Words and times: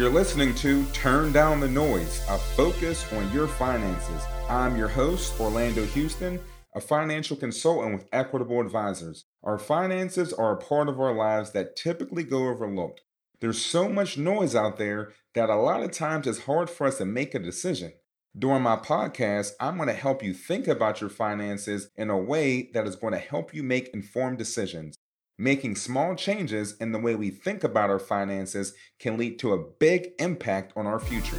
You're 0.00 0.08
listening 0.08 0.54
to 0.54 0.86
Turn 0.94 1.30
Down 1.30 1.60
the 1.60 1.68
Noise, 1.68 2.24
a 2.26 2.38
focus 2.38 3.04
on 3.12 3.30
your 3.34 3.46
finances. 3.46 4.22
I'm 4.48 4.74
your 4.74 4.88
host, 4.88 5.38
Orlando 5.38 5.84
Houston, 5.84 6.40
a 6.74 6.80
financial 6.80 7.36
consultant 7.36 7.92
with 7.92 8.08
Equitable 8.10 8.62
Advisors. 8.62 9.26
Our 9.42 9.58
finances 9.58 10.32
are 10.32 10.54
a 10.54 10.56
part 10.56 10.88
of 10.88 10.98
our 10.98 11.12
lives 11.12 11.50
that 11.50 11.76
typically 11.76 12.24
go 12.24 12.48
overlooked. 12.48 13.02
There's 13.42 13.62
so 13.62 13.90
much 13.90 14.16
noise 14.16 14.54
out 14.54 14.78
there 14.78 15.12
that 15.34 15.50
a 15.50 15.56
lot 15.56 15.82
of 15.82 15.90
times 15.90 16.26
it's 16.26 16.44
hard 16.44 16.70
for 16.70 16.86
us 16.86 16.96
to 16.96 17.04
make 17.04 17.34
a 17.34 17.38
decision. 17.38 17.92
During 18.34 18.62
my 18.62 18.76
podcast, 18.76 19.50
I'm 19.60 19.76
going 19.76 19.88
to 19.88 19.92
help 19.92 20.22
you 20.22 20.32
think 20.32 20.66
about 20.66 21.02
your 21.02 21.10
finances 21.10 21.90
in 21.98 22.08
a 22.08 22.16
way 22.16 22.70
that 22.72 22.86
is 22.86 22.96
going 22.96 23.12
to 23.12 23.18
help 23.18 23.52
you 23.52 23.62
make 23.62 23.90
informed 23.92 24.38
decisions. 24.38 24.96
Making 25.40 25.74
small 25.74 26.16
changes 26.16 26.76
in 26.82 26.92
the 26.92 26.98
way 26.98 27.14
we 27.14 27.30
think 27.30 27.64
about 27.64 27.88
our 27.88 27.98
finances 27.98 28.74
can 28.98 29.16
lead 29.16 29.38
to 29.38 29.54
a 29.54 29.58
big 29.58 30.08
impact 30.18 30.74
on 30.76 30.86
our 30.86 31.00
future. 31.00 31.38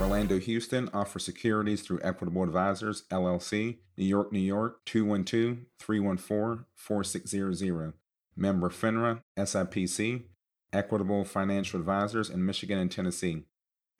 Orlando 0.00 0.38
Houston 0.38 0.88
offers 0.94 1.26
securities 1.26 1.82
through 1.82 2.00
Equitable 2.02 2.42
Advisors, 2.42 3.02
LLC, 3.10 3.80
New 3.98 4.06
York, 4.06 4.32
New 4.32 4.38
York, 4.38 4.80
212 4.86 5.58
314 5.78 6.64
4600. 6.74 7.92
Member 8.34 8.70
FINRA, 8.70 9.20
SIPC, 9.36 10.22
Equitable 10.72 11.26
Financial 11.26 11.78
Advisors 11.78 12.30
in 12.30 12.46
Michigan 12.46 12.78
and 12.78 12.90
Tennessee. 12.90 13.42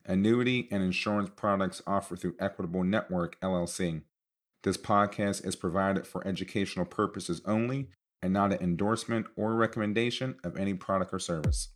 Annuity 0.07 0.69
and 0.71 0.83
insurance 0.83 1.29
products 1.37 1.83
offered 1.87 2.21
through 2.21 2.37
Equitable 2.41 2.83
Network, 2.83 3.39
LLC. 3.43 4.01
This 4.63 4.77
podcast 4.77 5.47
is 5.47 5.57
provided 5.57 6.07
for 6.07 6.27
educational 6.27 6.85
purposes 6.85 7.41
only 7.47 7.89
and 8.21 8.31
not 8.35 8.53
an 8.53 8.61
endorsement 8.61 9.27
or 9.35 9.55
recommendation 9.55 10.37
of 10.45 10.59
any 10.59 10.75
product 10.75 11.15
or 11.15 11.19
service. 11.19 11.71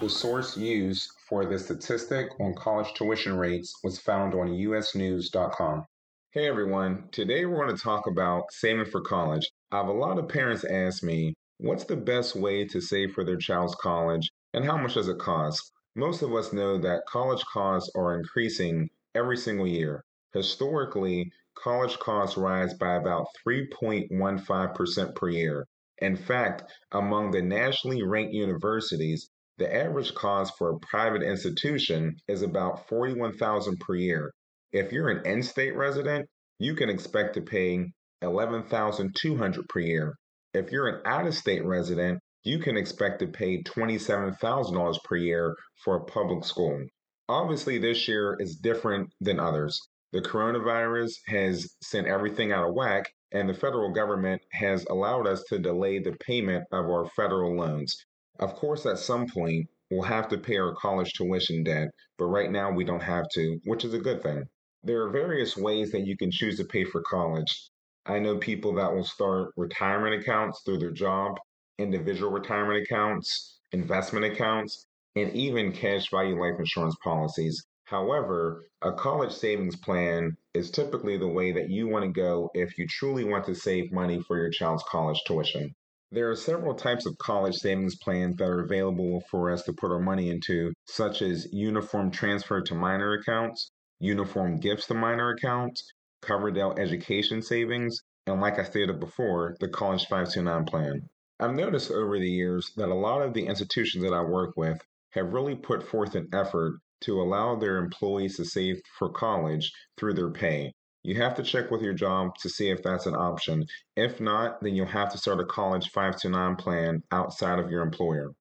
The 0.00 0.08
source 0.08 0.56
used 0.56 1.12
for 1.28 1.46
the 1.46 1.60
statistic 1.60 2.28
on 2.40 2.56
college 2.56 2.92
tuition 2.94 3.36
rates 3.36 3.72
was 3.84 4.00
found 4.00 4.34
on 4.34 4.48
usnews.com. 4.48 5.84
Hey 6.32 6.48
everyone, 6.48 7.04
today 7.12 7.44
we're 7.44 7.64
going 7.64 7.76
to 7.76 7.80
talk 7.80 8.08
about 8.08 8.50
saving 8.50 8.86
for 8.86 9.00
college. 9.00 9.48
I 9.70 9.76
have 9.76 9.86
a 9.86 9.92
lot 9.92 10.18
of 10.18 10.28
parents 10.28 10.64
ask 10.64 11.04
me, 11.04 11.34
what's 11.58 11.84
the 11.84 11.96
best 11.96 12.34
way 12.34 12.64
to 12.64 12.80
save 12.80 13.12
for 13.12 13.24
their 13.24 13.36
child's 13.36 13.76
college 13.76 14.28
and 14.54 14.64
how 14.64 14.76
much 14.76 14.94
does 14.94 15.08
it 15.08 15.18
cost? 15.18 15.70
Most 15.98 16.22
of 16.22 16.32
us 16.32 16.52
know 16.52 16.78
that 16.78 17.06
college 17.08 17.44
costs 17.52 17.90
are 17.96 18.16
increasing 18.16 18.88
every 19.16 19.36
single 19.36 19.66
year. 19.66 20.04
Historically, 20.32 21.32
college 21.56 21.98
costs 21.98 22.36
rise 22.36 22.72
by 22.74 22.94
about 22.94 23.26
3.15% 23.44 25.14
per 25.16 25.28
year. 25.28 25.66
In 26.00 26.14
fact, 26.14 26.62
among 26.92 27.32
the 27.32 27.42
nationally 27.42 28.04
ranked 28.04 28.32
universities, 28.32 29.28
the 29.56 29.74
average 29.74 30.14
cost 30.14 30.56
for 30.56 30.70
a 30.70 30.78
private 30.78 31.24
institution 31.24 32.14
is 32.28 32.42
about 32.42 32.86
41,000 32.88 33.80
per 33.80 33.96
year. 33.96 34.30
If 34.70 34.92
you're 34.92 35.08
an 35.08 35.26
in-state 35.26 35.74
resident, 35.74 36.28
you 36.60 36.76
can 36.76 36.90
expect 36.90 37.34
to 37.34 37.40
pay 37.40 37.90
11,200 38.22 39.68
per 39.68 39.80
year. 39.80 40.14
If 40.54 40.70
you're 40.70 40.86
an 40.86 41.02
out-of-state 41.04 41.64
resident, 41.64 42.20
you 42.44 42.58
can 42.58 42.76
expect 42.76 43.18
to 43.18 43.26
pay 43.26 43.62
$27,000 43.62 45.04
per 45.04 45.16
year 45.16 45.56
for 45.84 45.96
a 45.96 46.04
public 46.04 46.44
school. 46.44 46.80
Obviously, 47.28 47.78
this 47.78 48.08
year 48.08 48.36
is 48.40 48.56
different 48.56 49.12
than 49.20 49.40
others. 49.40 49.80
The 50.12 50.22
coronavirus 50.22 51.12
has 51.26 51.76
sent 51.82 52.06
everything 52.06 52.52
out 52.52 52.66
of 52.66 52.74
whack, 52.74 53.04
and 53.32 53.48
the 53.48 53.54
federal 53.54 53.92
government 53.92 54.40
has 54.52 54.86
allowed 54.86 55.26
us 55.26 55.42
to 55.50 55.58
delay 55.58 55.98
the 55.98 56.16
payment 56.20 56.64
of 56.72 56.86
our 56.86 57.06
federal 57.16 57.54
loans. 57.56 57.94
Of 58.38 58.54
course, 58.54 58.86
at 58.86 58.98
some 58.98 59.26
point, 59.26 59.68
we'll 59.90 60.02
have 60.02 60.28
to 60.28 60.38
pay 60.38 60.56
our 60.56 60.74
college 60.74 61.12
tuition 61.12 61.64
debt, 61.64 61.88
but 62.16 62.26
right 62.26 62.50
now 62.50 62.70
we 62.70 62.84
don't 62.84 63.02
have 63.02 63.28
to, 63.34 63.58
which 63.64 63.84
is 63.84 63.92
a 63.92 63.98
good 63.98 64.22
thing. 64.22 64.44
There 64.84 65.02
are 65.02 65.10
various 65.10 65.56
ways 65.56 65.90
that 65.90 66.06
you 66.06 66.16
can 66.16 66.30
choose 66.30 66.56
to 66.58 66.64
pay 66.64 66.84
for 66.84 67.02
college. 67.02 67.68
I 68.06 68.18
know 68.18 68.38
people 68.38 68.72
that 68.76 68.94
will 68.94 69.04
start 69.04 69.52
retirement 69.56 70.22
accounts 70.22 70.62
through 70.64 70.78
their 70.78 70.92
job 70.92 71.36
individual 71.78 72.30
retirement 72.30 72.82
accounts, 72.82 73.58
investment 73.72 74.24
accounts, 74.24 74.86
and 75.16 75.32
even 75.34 75.72
cash 75.72 76.10
value 76.10 76.40
life 76.40 76.58
insurance 76.58 76.96
policies. 77.02 77.64
However, 77.84 78.66
a 78.82 78.92
college 78.92 79.32
savings 79.32 79.76
plan 79.76 80.36
is 80.52 80.70
typically 80.70 81.16
the 81.16 81.28
way 81.28 81.52
that 81.52 81.70
you 81.70 81.88
want 81.88 82.04
to 82.04 82.20
go 82.20 82.50
if 82.52 82.76
you 82.76 82.86
truly 82.86 83.24
want 83.24 83.46
to 83.46 83.54
save 83.54 83.92
money 83.92 84.22
for 84.22 84.36
your 84.36 84.50
child's 84.50 84.84
college 84.90 85.22
tuition. 85.26 85.74
There 86.10 86.30
are 86.30 86.36
several 86.36 86.74
types 86.74 87.06
of 87.06 87.18
college 87.18 87.56
savings 87.56 87.96
plans 87.96 88.36
that 88.36 88.48
are 88.48 88.60
available 88.60 89.22
for 89.30 89.50
us 89.50 89.62
to 89.64 89.72
put 89.72 89.90
our 89.90 90.00
money 90.00 90.30
into, 90.30 90.72
such 90.86 91.22
as 91.22 91.52
uniform 91.52 92.10
transfer 92.10 92.60
to 92.62 92.74
minor 92.74 93.12
accounts, 93.14 93.70
uniform 94.00 94.58
gifts 94.58 94.86
to 94.86 94.94
minor 94.94 95.30
accounts, 95.30 95.92
Coverdell 96.22 96.78
education 96.78 97.42
savings, 97.42 98.02
and 98.26 98.40
like 98.40 98.58
I 98.58 98.64
stated 98.64 99.00
before, 99.00 99.56
the 99.60 99.68
College 99.68 100.06
529 100.06 100.64
plan. 100.64 101.08
I've 101.40 101.54
noticed 101.54 101.92
over 101.92 102.18
the 102.18 102.28
years 102.28 102.72
that 102.76 102.88
a 102.88 102.94
lot 102.94 103.22
of 103.22 103.32
the 103.32 103.46
institutions 103.46 104.02
that 104.02 104.12
I 104.12 104.22
work 104.22 104.56
with 104.56 104.80
have 105.10 105.32
really 105.32 105.54
put 105.54 105.82
forth 105.82 106.16
an 106.16 106.28
effort 106.32 106.80
to 107.02 107.20
allow 107.20 107.54
their 107.54 107.76
employees 107.76 108.36
to 108.36 108.44
save 108.44 108.80
for 108.98 109.08
college 109.08 109.70
through 109.96 110.14
their 110.14 110.30
pay. 110.30 110.72
You 111.04 111.14
have 111.14 111.36
to 111.36 111.44
check 111.44 111.70
with 111.70 111.80
your 111.80 111.94
job 111.94 112.34
to 112.42 112.48
see 112.48 112.70
if 112.70 112.82
that's 112.82 113.06
an 113.06 113.14
option. 113.14 113.64
If 113.94 114.20
not, 114.20 114.60
then 114.62 114.74
you'll 114.74 114.86
have 114.86 115.12
to 115.12 115.18
start 115.18 115.38
a 115.38 115.44
college 115.44 115.90
529 115.90 116.56
plan 116.56 117.02
outside 117.12 117.60
of 117.60 117.70
your 117.70 117.82
employer. 117.82 118.32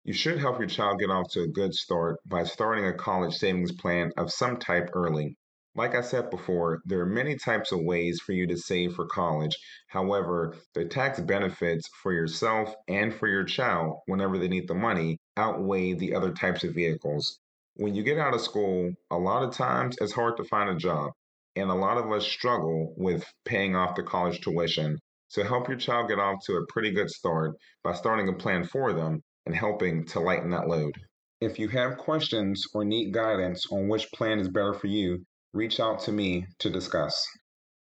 You 0.04 0.14
should 0.14 0.40
help 0.40 0.58
your 0.58 0.68
child 0.68 0.98
get 0.98 1.12
off 1.12 1.30
to 1.34 1.44
a 1.44 1.48
good 1.48 1.76
start 1.76 2.18
by 2.26 2.44
starting 2.44 2.88
a 2.88 2.94
college 2.94 3.36
savings 3.36 3.72
plan 3.72 4.12
of 4.18 4.32
some 4.32 4.58
type 4.58 4.90
early. 4.94 5.38
Like 5.76 5.94
I 5.94 6.02
said 6.02 6.32
before, 6.32 6.80
there 6.86 7.00
are 7.02 7.06
many 7.06 7.36
types 7.36 7.72
of 7.72 7.84
ways 7.84 8.20
for 8.26 8.32
you 8.32 8.48
to 8.48 8.58
save 8.58 8.96
for 8.96 9.06
college. 9.06 9.56
However, 9.90 10.56
the 10.74 10.86
tax 10.86 11.20
benefits 11.20 11.88
for 12.02 12.14
yourself 12.14 12.74
and 12.88 13.14
for 13.14 13.28
your 13.28 13.44
child 13.44 14.00
whenever 14.08 14.40
they 14.40 14.48
need 14.48 14.68
the 14.68 14.74
money 14.74 15.20
outweigh 15.38 15.94
the 15.94 16.16
other 16.16 16.32
types 16.32 16.64
of 16.64 16.74
vehicles. 16.74 17.38
When 17.76 17.94
you 17.94 18.02
get 18.02 18.18
out 18.18 18.34
of 18.34 18.42
school, 18.42 18.92
a 19.12 19.20
lot 19.20 19.44
of 19.44 19.54
times 19.54 19.98
it's 20.02 20.14
hard 20.14 20.36
to 20.38 20.46
find 20.46 20.72
a 20.72 20.76
job, 20.76 21.12
and 21.56 21.70
a 21.70 21.76
lot 21.76 22.00
of 22.00 22.12
us 22.12 22.26
struggle 22.26 22.96
with 22.98 23.24
paying 23.46 23.76
off 23.76 23.96
the 23.96 24.02
college 24.02 24.42
tuition. 24.42 24.98
So 25.30 25.44
help 25.44 25.68
your 25.68 25.78
child 25.78 26.10
get 26.10 26.20
off 26.20 26.44
to 26.46 26.58
a 26.58 26.66
pretty 26.68 26.92
good 26.92 27.10
start 27.10 27.56
by 27.84 27.94
starting 27.94 28.30
a 28.30 28.34
plan 28.34 28.64
for 28.64 28.94
them 28.94 29.24
and 29.46 29.56
helping 29.56 30.06
to 30.06 30.20
lighten 30.20 30.50
that 30.52 30.68
load. 30.68 30.96
If 31.42 31.60
you 31.60 31.68
have 31.70 31.98
questions 31.98 32.66
or 32.74 32.84
need 32.84 33.14
guidance 33.14 33.68
on 33.72 33.88
which 33.88 34.12
plan 34.12 34.40
is 34.40 34.50
better 34.50 34.74
for 34.74 34.88
you, 34.88 35.26
reach 35.54 35.80
out 35.80 36.00
to 36.02 36.12
me 36.12 36.48
to 36.60 36.70
discuss. 36.70 37.26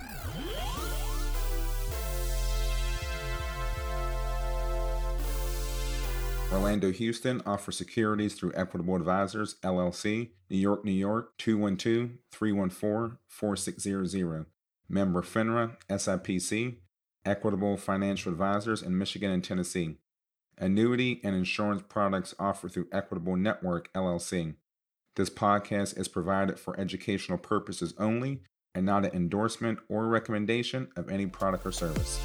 Orlando 6.54 6.92
Houston 6.92 7.42
offers 7.46 7.76
securities 7.76 8.34
through 8.34 8.52
Equitable 8.54 8.94
Advisors, 8.94 9.56
LLC, 9.64 10.30
New 10.48 10.56
York, 10.56 10.84
New 10.84 10.92
York, 10.92 11.32
212 11.38 12.10
314 12.30 13.18
4600. 13.26 14.46
Member 14.88 15.22
FINRA, 15.22 15.76
SIPC, 15.88 16.76
Equitable 17.24 17.76
Financial 17.76 18.30
Advisors 18.30 18.82
in 18.82 18.96
Michigan 18.98 19.30
and 19.30 19.42
Tennessee. 19.42 19.96
annuity 20.58 21.20
and 21.24 21.34
insurance 21.34 21.82
products 21.88 22.34
offered 22.38 22.72
through 22.72 22.88
Equitable 22.92 23.36
Network, 23.36 23.92
LLC. 23.92 24.54
This 25.16 25.30
podcast 25.30 25.98
is 25.98 26.08
provided 26.08 26.58
for 26.58 26.78
educational 26.78 27.38
purposes 27.38 27.94
only 27.98 28.40
and 28.74 28.86
not 28.86 29.04
an 29.04 29.12
endorsement 29.14 29.78
or 29.88 30.06
recommendation 30.06 30.88
of 30.96 31.08
any 31.08 31.26
product 31.26 31.64
or 31.66 31.72
service. 31.72 32.20